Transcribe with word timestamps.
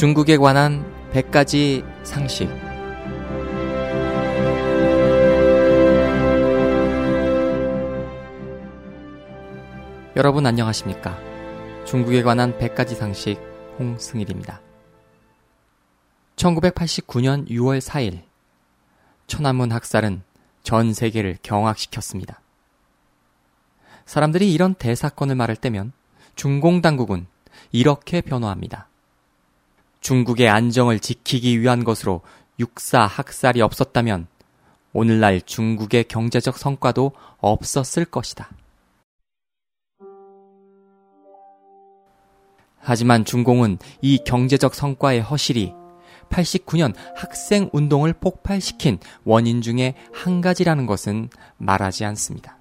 중국에 0.00 0.38
관한 0.38 0.82
100가지 1.12 1.84
상식. 2.04 2.48
여러분 10.16 10.46
안녕하십니까? 10.46 11.18
중국에 11.84 12.22
관한 12.22 12.56
100가지 12.56 12.96
상식 12.96 13.38
홍승일입니다. 13.78 14.62
1989년 16.36 17.46
6월 17.50 17.82
4일 17.82 18.22
천안문 19.26 19.70
학살은 19.70 20.22
전 20.62 20.94
세계를 20.94 21.36
경악시켰습니다. 21.42 22.40
사람들이 24.06 24.50
이런 24.50 24.72
대사건을 24.72 25.34
말할 25.34 25.56
때면 25.56 25.92
중공 26.36 26.80
당국은 26.80 27.26
이렇게 27.70 28.22
변호합니다. 28.22 28.89
중국의 30.10 30.48
안정을 30.48 30.98
지키기 30.98 31.60
위한 31.60 31.84
것으로 31.84 32.22
육사 32.58 33.02
학살이 33.02 33.62
없었다면 33.62 34.26
오늘날 34.92 35.40
중국의 35.40 36.08
경제적 36.08 36.58
성과도 36.58 37.12
없었을 37.38 38.06
것이다. 38.06 38.50
하지만 42.80 43.24
중공은 43.24 43.78
이 44.02 44.18
경제적 44.24 44.74
성과의 44.74 45.20
허실이 45.20 45.74
89년 46.28 46.92
학생 47.14 47.70
운동을 47.72 48.12
폭발시킨 48.14 48.98
원인 49.22 49.62
중에 49.62 49.94
한 50.12 50.40
가지라는 50.40 50.86
것은 50.86 51.30
말하지 51.58 52.04
않습니다. 52.06 52.58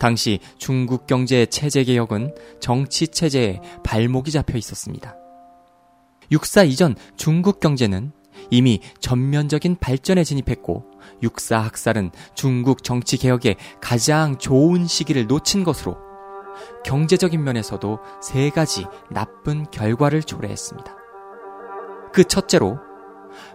당시 0.00 0.40
중국 0.58 1.06
경제의 1.06 1.46
체제 1.46 1.84
개혁은 1.84 2.34
정치 2.58 3.06
체제에 3.06 3.60
발목이 3.84 4.32
잡혀 4.32 4.58
있었습니다. 4.58 5.21
육사 6.30 6.62
이전 6.62 6.94
중국 7.16 7.60
경제는 7.60 8.12
이미 8.50 8.80
전면적인 9.00 9.76
발전에 9.80 10.24
진입했고 10.24 10.84
육사 11.22 11.58
학살은 11.58 12.10
중국 12.34 12.82
정치 12.84 13.16
개혁의 13.16 13.56
가장 13.80 14.38
좋은 14.38 14.86
시기를 14.86 15.26
놓친 15.26 15.64
것으로 15.64 15.96
경제적인 16.84 17.42
면에서도 17.42 17.98
세 18.22 18.50
가지 18.50 18.86
나쁜 19.10 19.64
결과를 19.70 20.22
초래했습니다. 20.22 20.96
그 22.12 22.24
첫째로 22.24 22.78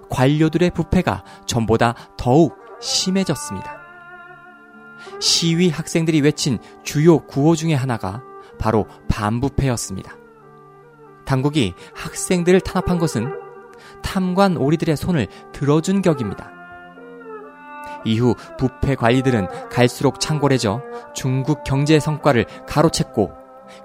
관료들의 0.09 0.71
부패가 0.71 1.23
전보다 1.45 1.93
더욱 2.17 2.57
심해졌습니다. 2.81 3.77
시위 5.19 5.69
학생들이 5.69 6.21
외친 6.21 6.59
주요 6.83 7.19
구호 7.19 7.55
중의 7.55 7.75
하나가 7.75 8.23
바로 8.57 8.88
반부패였습니다. 9.07 10.15
당국이 11.28 11.73
학생들을 11.94 12.61
탄압한 12.61 12.97
것은 12.97 13.31
탐관 14.02 14.56
오리들의 14.56 14.95
손을 14.95 15.28
들어준 15.52 16.02
격입니다. 16.02 16.50
이후 18.06 18.34
부패 18.58 18.95
관리들은 18.95 19.69
갈수록 19.69 20.22
창궐해져 20.22 20.81
중국 21.14 21.64
경제 21.66 22.00
성과를 22.00 22.45
가로챘고 22.66 23.36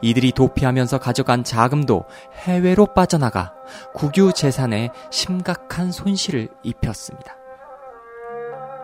이들이 0.01 0.31
도피하면서 0.31 0.99
가져간 0.99 1.43
자금도 1.43 2.05
해외로 2.35 2.87
빠져나가 2.87 3.53
국유 3.93 4.33
재산에 4.33 4.91
심각한 5.11 5.91
손실을 5.91 6.49
입혔습니다. 6.63 7.37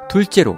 둘째로 0.09 0.56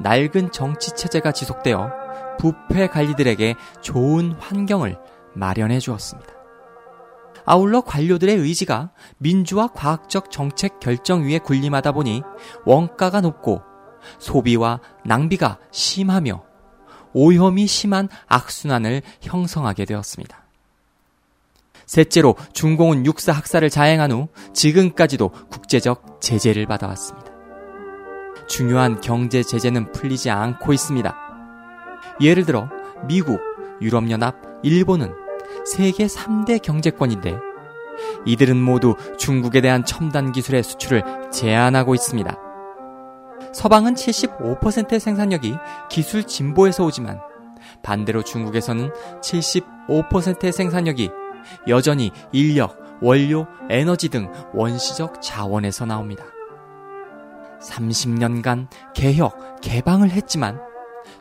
낡은 0.00 0.52
정치 0.52 0.92
체제가 0.92 1.32
지속되어 1.32 1.90
부패 2.38 2.86
관리들에게 2.86 3.56
좋은 3.82 4.32
환경을 4.38 4.98
마련해 5.34 5.80
주었습니다. 5.80 6.37
아울러 7.50 7.80
관료들의 7.80 8.36
의지가 8.36 8.90
민주화 9.16 9.68
과학적 9.68 10.30
정책 10.30 10.80
결정 10.80 11.26
위에 11.26 11.38
군림하다 11.38 11.92
보니 11.92 12.20
원가가 12.66 13.22
높고 13.22 13.62
소비와 14.18 14.80
낭비가 15.06 15.58
심하며 15.70 16.44
오염이 17.14 17.66
심한 17.66 18.10
악순환을 18.26 19.00
형성하게 19.22 19.86
되었습니다. 19.86 20.44
셋째로 21.86 22.36
중공은 22.52 23.06
육사 23.06 23.32
학살을 23.32 23.70
자행한 23.70 24.12
후 24.12 24.28
지금까지도 24.52 25.30
국제적 25.48 26.20
제재를 26.20 26.66
받아왔습니다. 26.66 27.32
중요한 28.46 29.00
경제 29.00 29.42
제재는 29.42 29.92
풀리지 29.92 30.28
않고 30.28 30.74
있습니다. 30.74 31.16
예를 32.20 32.44
들어 32.44 32.68
미국, 33.06 33.40
유럽연합, 33.80 34.36
일본은 34.62 35.27
세계 35.72 36.06
3대 36.06 36.62
경제권인데 36.62 37.36
이들은 38.24 38.56
모두 38.56 38.94
중국에 39.18 39.60
대한 39.60 39.84
첨단 39.84 40.32
기술의 40.32 40.62
수출을 40.62 41.02
제한하고 41.30 41.94
있습니다. 41.94 42.36
서방은 43.52 43.94
75%의 43.94 45.00
생산력이 45.00 45.54
기술 45.90 46.24
진보에서 46.24 46.84
오지만 46.84 47.20
반대로 47.82 48.22
중국에서는 48.22 48.90
75%의 49.20 50.52
생산력이 50.52 51.10
여전히 51.68 52.12
인력, 52.32 52.78
원료, 53.02 53.46
에너지 53.68 54.08
등 54.08 54.32
원시적 54.54 55.20
자원에서 55.20 55.86
나옵니다. 55.86 56.24
30년간 57.60 58.68
개혁, 58.94 59.60
개방을 59.60 60.10
했지만 60.10 60.60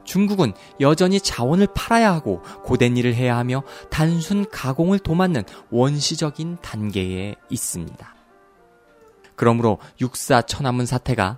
중국은 0.03 0.53
여전히 0.80 1.20
자원을 1.20 1.68
팔아야 1.75 2.14
하고 2.14 2.42
고된 2.64 2.98
일을 2.98 3.14
해야 3.16 3.38
하며 3.38 3.64
단순 3.90 4.50
가공을 4.50 5.00
도맡는 5.00 5.44
원시적인 5.70 6.58
단계에 6.62 7.36
있습니다. 7.50 8.16
그러므로 9.36 9.80
육사 10.02 10.42
천하문 10.42 10.86
사태가 10.86 11.38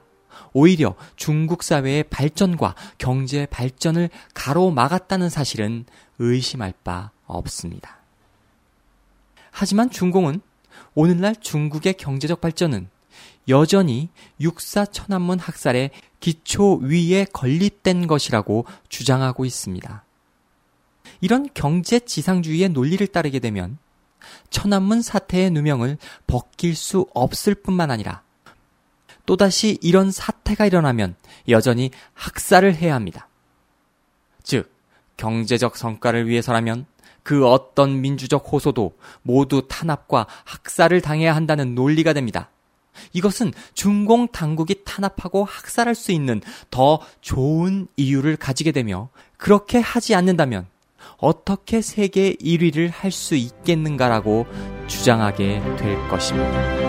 오히려 0.53 0.95
중국 1.15 1.63
사회의 1.63 2.03
발전과 2.03 2.75
경제 2.97 3.45
발전을 3.45 4.09
가로막았다는 4.33 5.29
사실은 5.29 5.85
의심할 6.17 6.73
바 6.83 7.11
없습니다. 7.25 7.97
하지만 9.51 9.89
중공은 9.89 10.41
오늘날 10.95 11.35
중국의 11.35 11.93
경제적 11.95 12.41
발전은 12.41 12.89
여전히 13.49 14.09
육사 14.39 14.85
천안문 14.85 15.39
학살의 15.39 15.91
기초 16.19 16.75
위에 16.77 17.25
건립된 17.33 18.07
것이라고 18.07 18.65
주장하고 18.87 19.45
있습니다. 19.45 20.03
이런 21.21 21.49
경제 21.53 21.99
지상주의의 21.99 22.69
논리를 22.69 23.05
따르게 23.07 23.39
되면 23.39 23.77
천안문 24.49 25.01
사태의 25.01 25.51
누명을 25.51 25.97
벗길 26.27 26.75
수 26.75 27.07
없을 27.13 27.55
뿐만 27.55 27.91
아니라 27.91 28.21
또다시 29.25 29.77
이런 29.81 30.11
사태가 30.11 30.65
일어나면 30.65 31.15
여전히 31.49 31.91
학살을 32.13 32.75
해야 32.75 32.95
합니다. 32.95 33.27
즉, 34.43 34.73
경제적 35.17 35.77
성과를 35.77 36.27
위해서라면 36.27 36.85
그 37.21 37.47
어떤 37.47 38.01
민주적 38.01 38.51
호소도 38.51 38.97
모두 39.21 39.67
탄압과 39.67 40.25
학살을 40.45 41.01
당해야 41.01 41.35
한다는 41.35 41.75
논리가 41.75 42.13
됩니다. 42.13 42.49
이것은 43.13 43.53
중공 43.73 44.27
당국이 44.29 44.83
탄압하고 44.85 45.45
학살할 45.45 45.95
수 45.95 46.11
있는 46.11 46.41
더 46.69 46.99
좋은 47.21 47.87
이유를 47.97 48.37
가지게 48.37 48.71
되며 48.71 49.09
그렇게 49.37 49.79
하지 49.79 50.15
않는다면 50.15 50.67
어떻게 51.17 51.81
세계 51.81 52.33
1위를 52.35 52.91
할 52.93 53.11
수 53.11 53.35
있겠는가라고 53.35 54.45
주장하게 54.87 55.61
될 55.77 56.07
것입니다. 56.07 56.79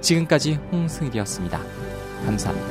지금까지 0.00 0.54
홍승일이었습니다. 0.72 1.60
감사합니다. 2.24 2.68